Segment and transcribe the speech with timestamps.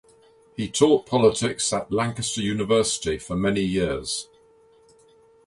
[0.55, 4.27] He taught politics at Lancaster University for many years.